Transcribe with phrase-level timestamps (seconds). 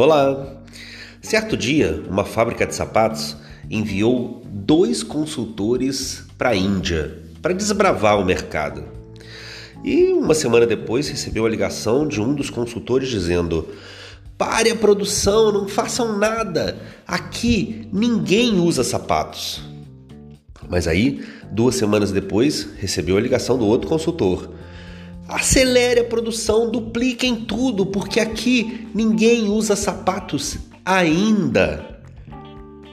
[0.00, 0.62] Olá!
[1.20, 3.36] Certo dia, uma fábrica de sapatos
[3.68, 8.84] enviou dois consultores para a Índia para desbravar o mercado.
[9.82, 13.70] E uma semana depois recebeu a ligação de um dos consultores dizendo:
[14.38, 16.78] Pare a produção, não façam nada.
[17.04, 19.60] Aqui ninguém usa sapatos.
[20.68, 24.48] Mas aí, duas semanas depois, recebeu a ligação do outro consultor.
[25.28, 32.00] Acelere a produção, dupliquem tudo, porque aqui ninguém usa sapatos ainda.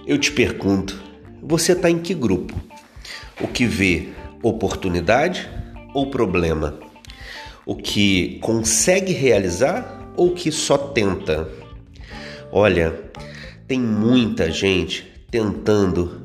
[0.05, 1.01] Eu te pergunto,
[1.41, 2.53] você está em que grupo?
[3.39, 4.09] O que vê
[4.43, 5.49] oportunidade
[5.93, 6.77] ou problema?
[7.65, 11.49] O que consegue realizar ou que só tenta?
[12.51, 12.99] Olha,
[13.65, 16.21] tem muita gente tentando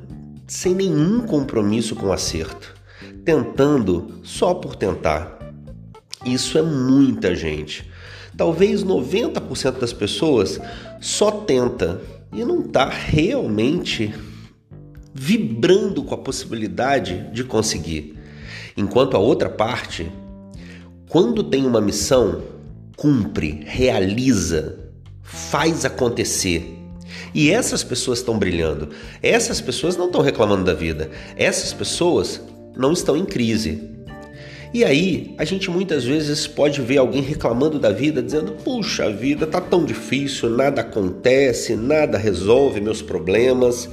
[0.49, 2.74] sem nenhum compromisso com o acerto,
[3.24, 5.40] tentando só por tentar.
[6.24, 7.88] Isso é muita gente.
[8.37, 10.60] Talvez 90% das pessoas
[11.01, 12.01] só tenta
[12.32, 14.15] e não está realmente
[15.12, 18.16] vibrando com a possibilidade de conseguir.
[18.77, 20.10] Enquanto a outra parte,
[21.09, 22.43] quando tem uma missão,
[22.96, 24.79] cumpre, realiza,
[25.23, 26.77] faz acontecer.
[27.34, 28.90] E essas pessoas estão brilhando.
[29.23, 31.10] Essas pessoas não estão reclamando da vida.
[31.37, 32.40] Essas pessoas
[32.77, 33.82] não estão em crise.
[34.73, 39.10] E aí, a gente muitas vezes pode ver alguém reclamando da vida, dizendo: "Puxa, a
[39.10, 43.88] vida tá tão difícil, nada acontece, nada resolve meus problemas".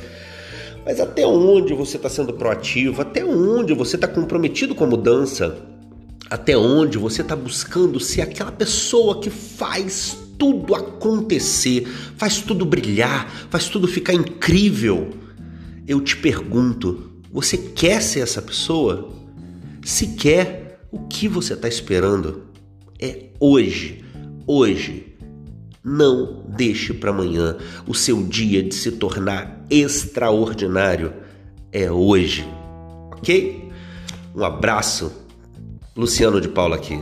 [0.86, 3.02] Mas até onde você está sendo proativo?
[3.02, 5.58] Até onde você está comprometido com a mudança?
[6.30, 13.48] Até onde você está buscando ser aquela pessoa que faz tudo acontecer, faz tudo brilhar,
[13.50, 15.10] faz tudo ficar incrível?
[15.88, 19.10] Eu te pergunto, você quer ser essa pessoa?
[19.84, 22.44] Se quer, o que você está esperando?
[23.00, 24.04] É hoje,
[24.46, 25.16] hoje.
[25.84, 27.58] Não deixe para amanhã.
[27.88, 31.14] O seu dia de se tornar extraordinário
[31.72, 32.46] é hoje.
[33.14, 33.70] Ok?
[34.36, 35.12] Um abraço.
[35.96, 36.98] Luciano de Paula aqui.